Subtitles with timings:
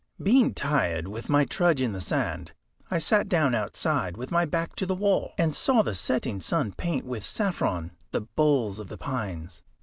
[0.19, 2.53] Being tired with my trudge in the sand,
[2.89, 6.71] I sat down outside, with my back to the wall, and saw the setting sun
[6.71, 9.61] paint with saffron the boles of the pines.